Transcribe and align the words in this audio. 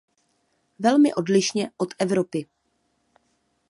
Velmi 0.79 1.13
odlišně 1.13 1.71
od 1.77 1.93
Evropy. 1.99 2.45